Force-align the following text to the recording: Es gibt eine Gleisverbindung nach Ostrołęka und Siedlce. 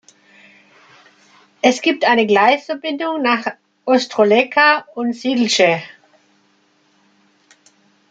Es 1.61 1.79
gibt 1.83 2.05
eine 2.05 2.25
Gleisverbindung 2.25 3.21
nach 3.21 3.45
Ostrołęka 3.85 4.83
und 4.95 5.13
Siedlce. 5.13 5.83